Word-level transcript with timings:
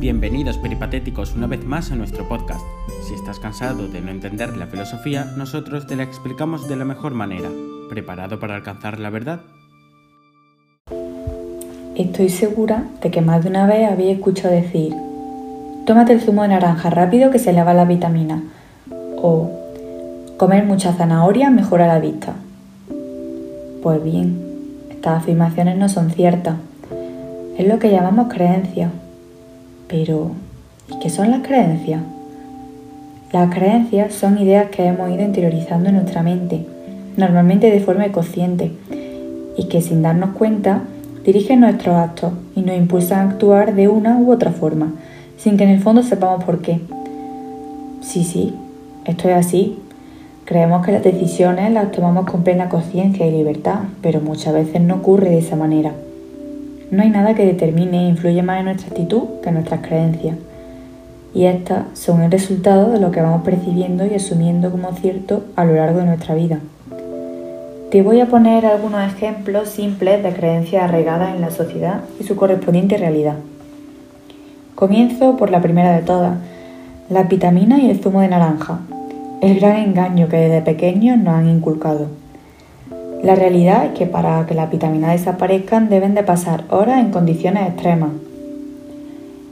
Bienvenidos 0.00 0.56
peripatéticos 0.56 1.34
una 1.36 1.46
vez 1.46 1.62
más 1.62 1.92
a 1.92 1.94
nuestro 1.94 2.26
podcast. 2.26 2.64
Si 3.06 3.12
estás 3.12 3.38
cansado 3.38 3.86
de 3.86 4.00
no 4.00 4.10
entender 4.10 4.56
la 4.56 4.66
filosofía, 4.66 5.26
nosotros 5.36 5.86
te 5.86 5.94
la 5.94 6.04
explicamos 6.04 6.66
de 6.66 6.76
la 6.76 6.86
mejor 6.86 7.12
manera. 7.12 7.50
¿Preparado 7.90 8.40
para 8.40 8.54
alcanzar 8.54 8.98
la 8.98 9.10
verdad? 9.10 9.40
Estoy 11.96 12.30
segura 12.30 12.84
de 13.02 13.10
que 13.10 13.20
más 13.20 13.44
de 13.44 13.50
una 13.50 13.66
vez 13.66 13.90
habéis 13.90 14.16
escuchado 14.16 14.54
decir, 14.54 14.94
tómate 15.84 16.14
el 16.14 16.22
zumo 16.22 16.44
de 16.44 16.48
naranja 16.48 16.88
rápido 16.88 17.30
que 17.30 17.38
se 17.38 17.50
eleva 17.50 17.74
la 17.74 17.84
vitamina. 17.84 18.42
O 19.20 19.50
comer 20.38 20.64
mucha 20.64 20.94
zanahoria 20.94 21.50
mejora 21.50 21.86
la 21.86 21.98
vista. 21.98 22.36
Pues 23.82 24.02
bien, 24.02 24.40
estas 24.88 25.18
afirmaciones 25.18 25.76
no 25.76 25.90
son 25.90 26.10
ciertas. 26.10 26.56
Es 27.58 27.68
lo 27.68 27.78
que 27.78 27.90
llamamos 27.90 28.32
creencia. 28.32 28.90
Pero, 29.90 30.30
¿y 30.88 31.00
qué 31.00 31.10
son 31.10 31.32
las 31.32 31.42
creencias? 31.42 32.00
Las 33.32 33.52
creencias 33.52 34.14
son 34.14 34.38
ideas 34.38 34.70
que 34.70 34.86
hemos 34.86 35.10
ido 35.10 35.22
interiorizando 35.22 35.88
en 35.88 35.96
nuestra 35.96 36.22
mente, 36.22 36.64
normalmente 37.16 37.70
de 37.72 37.80
forma 37.80 38.06
inconsciente, 38.06 38.70
y 39.56 39.64
que 39.64 39.82
sin 39.82 40.02
darnos 40.02 40.30
cuenta 40.30 40.84
dirigen 41.24 41.60
nuestros 41.60 41.96
actos 41.96 42.32
y 42.54 42.60
nos 42.60 42.76
impulsan 42.76 43.18
a 43.18 43.30
actuar 43.32 43.74
de 43.74 43.88
una 43.88 44.16
u 44.16 44.30
otra 44.30 44.52
forma, 44.52 44.92
sin 45.36 45.56
que 45.56 45.64
en 45.64 45.70
el 45.70 45.80
fondo 45.80 46.04
sepamos 46.04 46.44
por 46.44 46.60
qué. 46.60 46.80
Sí, 48.00 48.22
sí, 48.22 48.54
esto 49.06 49.28
es 49.28 49.34
así. 49.34 49.76
Creemos 50.44 50.86
que 50.86 50.92
las 50.92 51.02
decisiones 51.02 51.72
las 51.72 51.90
tomamos 51.90 52.30
con 52.30 52.44
plena 52.44 52.68
conciencia 52.68 53.26
y 53.26 53.32
libertad, 53.32 53.80
pero 54.02 54.20
muchas 54.20 54.54
veces 54.54 54.80
no 54.80 54.96
ocurre 54.96 55.30
de 55.30 55.38
esa 55.38 55.56
manera. 55.56 55.92
No 56.90 57.02
hay 57.02 57.10
nada 57.10 57.34
que 57.34 57.46
determine 57.46 58.06
e 58.06 58.08
influya 58.08 58.42
más 58.42 58.58
en 58.58 58.64
nuestra 58.64 58.88
actitud 58.88 59.40
que 59.42 59.52
nuestras 59.52 59.80
creencias. 59.80 60.36
Y 61.32 61.44
estas 61.44 61.84
son 61.94 62.22
el 62.22 62.32
resultado 62.32 62.90
de 62.90 62.98
lo 62.98 63.12
que 63.12 63.20
vamos 63.20 63.42
percibiendo 63.42 64.04
y 64.04 64.14
asumiendo 64.14 64.72
como 64.72 64.92
cierto 64.94 65.44
a 65.54 65.64
lo 65.64 65.74
largo 65.74 66.00
de 66.00 66.06
nuestra 66.06 66.34
vida. 66.34 66.58
Te 67.92 68.02
voy 68.02 68.20
a 68.20 68.26
poner 68.26 68.66
algunos 68.66 69.02
ejemplos 69.04 69.68
simples 69.68 70.22
de 70.22 70.32
creencias 70.32 70.82
arraigadas 70.82 71.34
en 71.34 71.40
la 71.40 71.50
sociedad 71.50 72.00
y 72.18 72.24
su 72.24 72.34
correspondiente 72.34 72.96
realidad. 72.96 73.36
Comienzo 74.74 75.36
por 75.36 75.50
la 75.50 75.60
primera 75.60 75.92
de 75.92 76.02
todas, 76.02 76.38
la 77.08 77.24
vitamina 77.24 77.78
y 77.78 77.90
el 77.90 78.00
zumo 78.00 78.20
de 78.20 78.28
naranja, 78.28 78.80
el 79.42 79.60
gran 79.60 79.76
engaño 79.76 80.28
que 80.28 80.36
desde 80.36 80.62
pequeños 80.62 81.18
nos 81.18 81.34
han 81.34 81.48
inculcado. 81.48 82.19
La 83.22 83.34
realidad 83.34 83.84
es 83.84 83.98
que 83.98 84.06
para 84.06 84.46
que 84.46 84.54
las 84.54 84.70
vitaminas 84.70 85.12
desaparezcan 85.12 85.90
deben 85.90 86.14
de 86.14 86.22
pasar 86.22 86.64
horas 86.70 87.00
en 87.00 87.10
condiciones 87.10 87.68
extremas. 87.68 88.10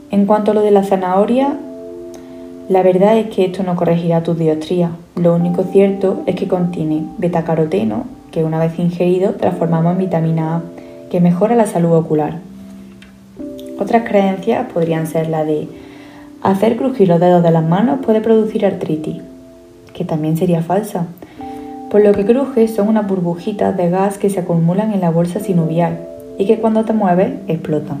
En 0.09 0.25
cuanto 0.25 0.51
a 0.51 0.53
lo 0.55 0.61
de 0.61 0.71
la 0.71 0.83
zanahoria, 0.83 1.55
la 2.67 2.81
verdad 2.81 3.17
es 3.17 3.27
que 3.27 3.45
esto 3.45 3.61
no 3.61 3.75
corregirá 3.75 4.23
tu 4.23 4.33
diostría. 4.33 4.91
Lo 5.15 5.35
único 5.35 5.63
cierto 5.63 6.23
es 6.25 6.35
que 6.35 6.47
contiene 6.47 7.05
betacaroteno, 7.19 8.05
que 8.31 8.43
una 8.43 8.57
vez 8.57 8.79
ingerido 8.79 9.33
transformamos 9.33 9.93
en 9.93 9.99
vitamina 9.99 10.55
A, 10.55 10.61
que 11.11 11.21
mejora 11.21 11.55
la 11.55 11.67
salud 11.67 11.93
ocular. 11.93 12.37
Otras 13.79 14.07
creencias 14.07 14.71
podrían 14.71 15.05
ser 15.05 15.29
la 15.29 15.43
de 15.45 15.67
hacer 16.41 16.75
crujir 16.75 17.07
los 17.07 17.19
dedos 17.19 17.43
de 17.43 17.51
las 17.51 17.63
manos 17.63 17.99
puede 18.03 18.21
producir 18.21 18.65
artritis, 18.65 19.21
que 19.93 20.05
también 20.05 20.37
sería 20.37 20.63
falsa, 20.63 21.05
por 21.89 22.03
lo 22.03 22.11
que 22.11 22.25
cruje 22.25 22.67
son 22.67 22.87
unas 22.87 23.07
burbujitas 23.07 23.75
de 23.75 23.89
gas 23.89 24.17
que 24.19 24.29
se 24.29 24.41
acumulan 24.41 24.93
en 24.93 25.01
la 25.01 25.09
bolsa 25.09 25.39
sinovial 25.39 25.99
y 26.37 26.45
que 26.45 26.59
cuando 26.59 26.85
te 26.85 26.93
mueves 26.93 27.31
explotan. 27.47 27.97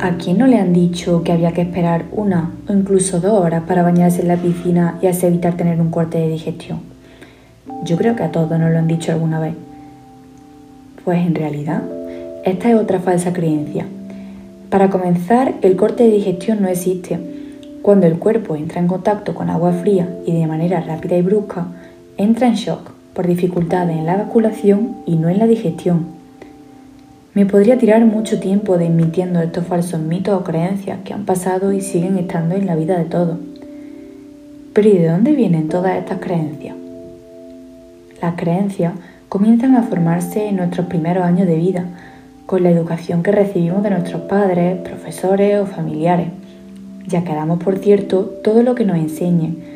¿A 0.00 0.16
quién 0.16 0.38
no 0.38 0.46
le 0.46 0.58
han 0.58 0.72
dicho 0.72 1.22
que 1.22 1.32
había 1.32 1.52
que 1.52 1.62
esperar 1.62 2.04
una 2.12 2.52
o 2.68 2.72
incluso 2.72 3.20
dos 3.20 3.32
horas 3.32 3.62
para 3.66 3.82
bañarse 3.82 4.22
en 4.22 4.28
la 4.28 4.36
piscina 4.36 4.98
y 5.00 5.06
así 5.06 5.26
evitar 5.26 5.56
tener 5.56 5.80
un 5.80 5.90
corte 5.90 6.18
de 6.18 6.28
digestión? 6.28 6.80
Yo 7.84 7.96
creo 7.96 8.16
que 8.16 8.24
a 8.24 8.32
todos 8.32 8.50
nos 8.58 8.70
lo 8.70 8.78
han 8.78 8.88
dicho 8.88 9.12
alguna 9.12 9.38
vez. 9.38 9.54
Pues 11.04 11.24
en 11.24 11.34
realidad, 11.34 11.82
esta 12.44 12.70
es 12.70 12.76
otra 12.76 13.00
falsa 13.00 13.32
creencia. 13.32 13.86
Para 14.70 14.90
comenzar, 14.90 15.54
el 15.62 15.76
corte 15.76 16.04
de 16.04 16.10
digestión 16.10 16.62
no 16.62 16.68
existe. 16.68 17.18
Cuando 17.82 18.06
el 18.06 18.18
cuerpo 18.18 18.56
entra 18.56 18.80
en 18.80 18.88
contacto 18.88 19.34
con 19.34 19.50
agua 19.50 19.72
fría 19.72 20.08
y 20.26 20.32
de 20.32 20.46
manera 20.46 20.80
rápida 20.80 21.16
y 21.16 21.22
brusca, 21.22 21.68
entra 22.18 22.48
en 22.48 22.54
shock 22.54 22.90
por 23.14 23.28
dificultades 23.28 23.96
en 23.96 24.04
la 24.04 24.14
evacuación 24.14 24.96
y 25.06 25.16
no 25.16 25.28
en 25.28 25.38
la 25.38 25.46
digestión. 25.46 26.06
Me 27.32 27.46
podría 27.46 27.78
tirar 27.78 28.04
mucho 28.04 28.40
tiempo 28.40 28.76
desmintiendo 28.76 29.40
estos 29.40 29.64
falsos 29.66 30.00
mitos 30.00 30.38
o 30.38 30.42
creencias 30.42 30.98
que 31.04 31.14
han 31.14 31.24
pasado 31.24 31.72
y 31.72 31.80
siguen 31.80 32.18
estando 32.18 32.56
en 32.56 32.66
la 32.66 32.74
vida 32.74 32.98
de 32.98 33.04
todos. 33.04 33.38
Pero 34.74 34.88
¿y 34.88 34.98
de 34.98 35.08
dónde 35.08 35.32
vienen 35.32 35.68
todas 35.68 35.96
estas 35.96 36.18
creencias? 36.18 36.74
Las 38.20 38.34
creencias 38.34 38.94
comienzan 39.28 39.76
a 39.76 39.84
formarse 39.84 40.48
en 40.48 40.56
nuestros 40.56 40.86
primeros 40.86 41.24
años 41.24 41.46
de 41.46 41.56
vida, 41.56 41.84
con 42.46 42.64
la 42.64 42.70
educación 42.70 43.22
que 43.22 43.30
recibimos 43.30 43.84
de 43.84 43.90
nuestros 43.90 44.22
padres, 44.22 44.78
profesores 44.78 45.60
o 45.60 45.66
familiares, 45.66 46.28
ya 47.06 47.22
que 47.22 47.34
damos 47.34 47.62
por 47.62 47.78
cierto 47.78 48.22
todo 48.42 48.64
lo 48.64 48.74
que 48.74 48.84
nos 48.84 48.96
enseñen 48.96 49.67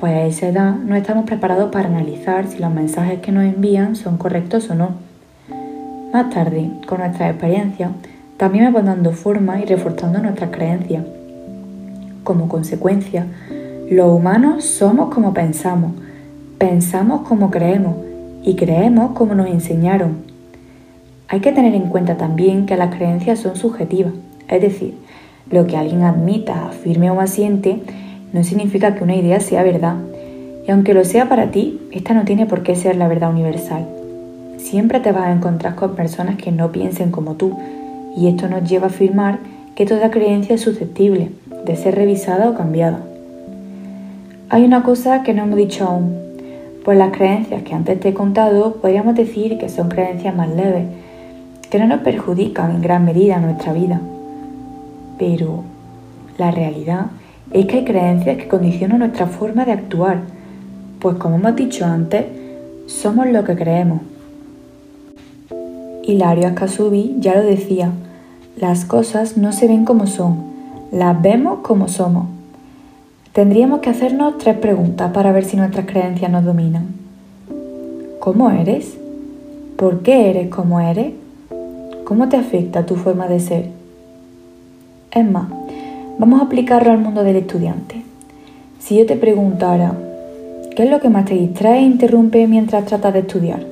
pues 0.00 0.14
a 0.14 0.24
esa 0.24 0.48
edad 0.48 0.74
no 0.76 0.96
estamos 0.96 1.26
preparados 1.26 1.70
para 1.70 1.88
analizar 1.88 2.48
si 2.48 2.58
los 2.58 2.72
mensajes 2.72 3.20
que 3.20 3.32
nos 3.32 3.44
envían 3.44 3.96
son 3.96 4.16
correctos 4.16 4.70
o 4.70 4.74
no. 4.74 4.92
Más 6.12 6.30
tarde, 6.30 6.70
con 6.86 7.00
nuestra 7.00 7.28
experiencia, 7.28 7.90
también 8.38 8.72
van 8.72 8.86
dando 8.86 9.12
forma 9.12 9.60
y 9.60 9.66
reforzando 9.66 10.18
nuestras 10.18 10.50
creencias. 10.50 11.04
Como 12.24 12.48
consecuencia, 12.48 13.26
los 13.90 14.10
humanos 14.10 14.64
somos 14.64 15.14
como 15.14 15.34
pensamos, 15.34 15.92
pensamos 16.56 17.28
como 17.28 17.50
creemos 17.50 17.96
y 18.42 18.56
creemos 18.56 19.12
como 19.12 19.34
nos 19.34 19.48
enseñaron. 19.48 20.16
Hay 21.28 21.40
que 21.40 21.52
tener 21.52 21.74
en 21.74 21.88
cuenta 21.88 22.16
también 22.16 22.64
que 22.64 22.76
las 22.78 22.94
creencias 22.94 23.40
son 23.40 23.54
subjetivas, 23.54 24.14
es 24.48 24.62
decir, 24.62 24.94
lo 25.50 25.66
que 25.66 25.76
alguien 25.76 26.04
admita, 26.04 26.68
afirme 26.68 27.10
o 27.10 27.20
asiente 27.20 27.82
no 28.32 28.44
significa 28.44 28.94
que 28.94 29.04
una 29.04 29.16
idea 29.16 29.40
sea 29.40 29.62
verdad. 29.62 29.96
Y 30.66 30.70
aunque 30.70 30.94
lo 30.94 31.04
sea 31.04 31.28
para 31.28 31.50
ti, 31.50 31.80
esta 31.90 32.14
no 32.14 32.24
tiene 32.24 32.46
por 32.46 32.62
qué 32.62 32.76
ser 32.76 32.96
la 32.96 33.08
verdad 33.08 33.30
universal. 33.30 33.86
Siempre 34.58 35.00
te 35.00 35.12
vas 35.12 35.24
a 35.24 35.32
encontrar 35.32 35.74
con 35.74 35.96
personas 35.96 36.36
que 36.36 36.52
no 36.52 36.70
piensen 36.70 37.10
como 37.10 37.34
tú, 37.34 37.56
y 38.16 38.28
esto 38.28 38.48
nos 38.48 38.68
lleva 38.68 38.86
a 38.86 38.90
afirmar 38.90 39.38
que 39.74 39.86
toda 39.86 40.10
creencia 40.10 40.54
es 40.54 40.60
susceptible 40.60 41.30
de 41.64 41.76
ser 41.76 41.94
revisada 41.94 42.48
o 42.50 42.54
cambiada. 42.54 43.00
Hay 44.48 44.64
una 44.64 44.82
cosa 44.82 45.22
que 45.22 45.32
no 45.32 45.44
hemos 45.44 45.56
dicho 45.56 45.86
aún, 45.86 46.16
pues 46.84 46.98
las 46.98 47.12
creencias 47.12 47.62
que 47.62 47.74
antes 47.74 48.00
te 48.00 48.08
he 48.08 48.14
contado 48.14 48.74
podríamos 48.74 49.14
decir 49.14 49.58
que 49.58 49.68
son 49.68 49.88
creencias 49.88 50.34
más 50.34 50.48
leves, 50.48 50.86
que 51.70 51.78
no 51.78 51.86
nos 51.86 52.00
perjudican 52.00 52.72
en 52.72 52.82
gran 52.82 53.04
medida 53.04 53.38
nuestra 53.38 53.72
vida. 53.72 54.00
Pero 55.18 55.62
la 56.36 56.50
realidad 56.50 57.06
es 57.52 57.66
que 57.66 57.78
hay 57.78 57.84
creencias 57.84 58.36
que 58.36 58.48
condicionan 58.48 59.00
nuestra 59.00 59.26
forma 59.26 59.64
de 59.64 59.72
actuar, 59.72 60.20
pues 61.00 61.16
como 61.16 61.36
hemos 61.36 61.56
dicho 61.56 61.84
antes, 61.84 62.26
somos 62.86 63.28
lo 63.28 63.44
que 63.44 63.56
creemos. 63.56 64.00
Hilario 66.04 66.48
Ascasubi 66.48 67.16
ya 67.18 67.34
lo 67.34 67.42
decía, 67.42 67.90
las 68.56 68.84
cosas 68.84 69.36
no 69.36 69.52
se 69.52 69.66
ven 69.66 69.84
como 69.84 70.06
son, 70.06 70.44
las 70.92 71.20
vemos 71.20 71.60
como 71.62 71.88
somos. 71.88 72.26
Tendríamos 73.32 73.80
que 73.80 73.90
hacernos 73.90 74.38
tres 74.38 74.56
preguntas 74.56 75.12
para 75.12 75.32
ver 75.32 75.44
si 75.44 75.56
nuestras 75.56 75.86
creencias 75.86 76.30
nos 76.30 76.44
dominan. 76.44 76.88
¿Cómo 78.18 78.50
eres? 78.50 78.96
¿Por 79.76 80.02
qué 80.02 80.30
eres 80.30 80.48
como 80.48 80.80
eres? 80.80 81.12
¿Cómo 82.04 82.28
te 82.28 82.36
afecta 82.36 82.86
tu 82.86 82.96
forma 82.96 83.28
de 83.28 83.40
ser? 83.40 83.70
Es 85.12 85.30
más, 85.30 85.46
Vamos 86.20 86.42
a 86.42 86.44
aplicarlo 86.44 86.92
al 86.92 86.98
mundo 86.98 87.24
del 87.24 87.36
estudiante. 87.36 88.02
Si 88.78 88.98
yo 88.98 89.06
te 89.06 89.16
preguntara, 89.16 89.94
¿qué 90.76 90.82
es 90.82 90.90
lo 90.90 91.00
que 91.00 91.08
más 91.08 91.24
te 91.24 91.32
distrae 91.32 91.78
e 91.78 91.84
interrumpe 91.84 92.46
mientras 92.46 92.84
tratas 92.84 93.14
de 93.14 93.20
estudiar? 93.20 93.64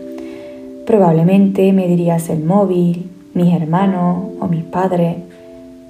Probablemente 0.87 1.71
me 1.75 1.87
dirías 1.87 2.31
el 2.31 2.43
móvil, 2.43 3.11
mis 3.35 3.53
hermanos 3.53 4.29
o 4.41 4.49
mis 4.49 4.65
padres. 4.65 5.17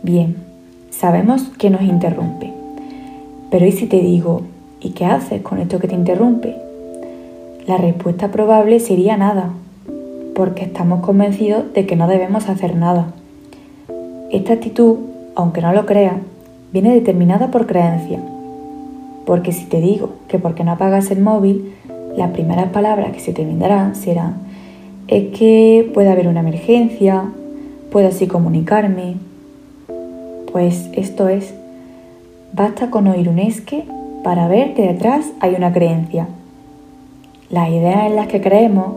Bien, 0.02 0.34
sabemos 0.90 1.42
que 1.58 1.70
nos 1.70 1.82
interrumpe. 1.82 2.52
Pero 3.52 3.64
¿y 3.64 3.70
si 3.70 3.86
te 3.86 4.00
digo, 4.00 4.42
¿y 4.80 4.90
qué 4.90 5.04
haces 5.04 5.42
con 5.42 5.60
esto 5.60 5.78
que 5.78 5.86
te 5.86 5.94
interrumpe? 5.94 6.56
La 7.68 7.76
respuesta 7.76 8.32
probable 8.32 8.80
sería 8.80 9.16
nada, 9.16 9.50
porque 10.34 10.64
estamos 10.64 11.06
convencidos 11.06 11.72
de 11.72 11.86
que 11.86 11.94
no 11.94 12.08
debemos 12.08 12.48
hacer 12.48 12.74
nada. 12.74 13.12
Esta 14.32 14.54
actitud, 14.54 14.96
aunque 15.36 15.60
no 15.60 15.72
lo 15.72 15.86
creas, 15.86 16.16
viene 16.72 16.94
determinada 16.94 17.50
por 17.50 17.66
creencia. 17.66 18.20
Porque 19.26 19.52
si 19.52 19.64
te 19.66 19.80
digo 19.80 20.10
que 20.28 20.38
porque 20.38 20.64
no 20.64 20.72
apagas 20.72 21.10
el 21.10 21.20
móvil, 21.20 21.74
las 22.16 22.30
primeras 22.30 22.70
palabras 22.70 23.12
que 23.12 23.20
se 23.20 23.32
te 23.32 23.44
vendrán 23.44 23.94
serán 23.94 24.48
es 25.06 25.36
que 25.36 25.90
puede 25.94 26.10
haber 26.10 26.28
una 26.28 26.40
emergencia, 26.40 27.24
puedo 27.90 28.08
así 28.08 28.26
comunicarme. 28.26 29.16
Pues 30.52 30.88
esto 30.92 31.28
es, 31.28 31.54
basta 32.52 32.90
con 32.90 33.06
oír 33.06 33.28
un 33.28 33.38
esque 33.38 33.84
para 34.22 34.48
ver 34.48 34.74
que 34.74 34.82
detrás 34.82 35.26
hay 35.40 35.54
una 35.54 35.72
creencia. 35.72 36.28
Las 37.50 37.70
ideas 37.70 38.06
en 38.06 38.16
las 38.16 38.26
que 38.26 38.42
creemos, 38.42 38.94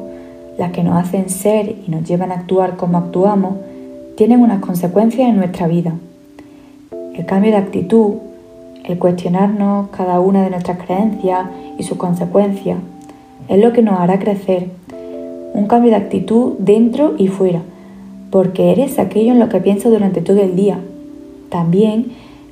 las 0.58 0.72
que 0.72 0.84
nos 0.84 1.02
hacen 1.02 1.30
ser 1.30 1.76
y 1.88 1.90
nos 1.90 2.04
llevan 2.04 2.32
a 2.32 2.36
actuar 2.36 2.76
como 2.76 2.98
actuamos, 2.98 3.56
tienen 4.18 4.42
unas 4.42 4.60
consecuencias 4.60 5.30
en 5.30 5.38
nuestra 5.38 5.68
vida. 5.68 5.94
El 7.22 7.28
cambio 7.28 7.52
de 7.52 7.58
actitud, 7.58 8.16
el 8.84 8.98
cuestionarnos 8.98 9.90
cada 9.90 10.20
una 10.20 10.44
de 10.44 10.50
nuestras 10.50 10.80
creencias 10.80 11.46
y 11.78 11.84
sus 11.84 12.00
consecuencias, 12.00 12.80
es 13.48 13.60
lo 13.60 13.74
que 13.74 13.84
nos 13.84 14.00
hará 14.00 14.18
crecer. 14.18 14.70
Un 15.54 15.68
cambio 15.68 15.92
de 15.92 15.98
actitud 15.98 16.54
dentro 16.58 17.14
y 17.20 17.28
fuera, 17.28 17.62
porque 18.32 18.72
eres 18.72 18.98
aquello 18.98 19.34
en 19.34 19.40
lo 19.40 19.50
que 19.50 19.60
piensas 19.60 19.92
durante 19.92 20.22
todo 20.22 20.42
el 20.42 20.56
día. 20.56 20.80
También 21.50 22.08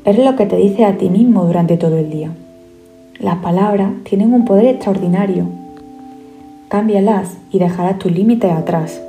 eres 0.05 0.23
lo 0.23 0.35
que 0.35 0.45
te 0.45 0.57
dices 0.57 0.85
a 0.85 0.97
ti 0.97 1.09
mismo 1.09 1.45
durante 1.45 1.75
todo 1.75 1.97
el 1.97 2.11
día. 2.11 2.29
Las 3.17 3.37
palabras 3.37 3.89
tienen 4.03 4.35
un 4.35 4.45
poder 4.45 4.67
extraordinario. 4.67 5.45
Cámbialas 6.67 7.37
y 7.51 7.57
dejarás 7.57 7.97
tus 7.97 8.11
límites 8.11 8.51
atrás. 8.51 9.01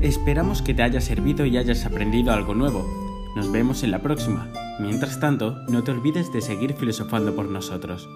Esperamos 0.00 0.60
que 0.60 0.74
te 0.74 0.82
haya 0.82 1.00
servido 1.00 1.46
y 1.46 1.56
hayas 1.56 1.86
aprendido 1.86 2.32
algo 2.32 2.54
nuevo. 2.54 2.86
Nos 3.34 3.50
vemos 3.50 3.82
en 3.82 3.90
la 3.90 4.00
próxima. 4.00 4.48
Mientras 4.78 5.20
tanto, 5.20 5.56
no 5.68 5.84
te 5.84 5.90
olvides 5.90 6.30
de 6.32 6.42
seguir 6.42 6.74
filosofando 6.74 7.34
por 7.34 7.46
nosotros. 7.48 8.06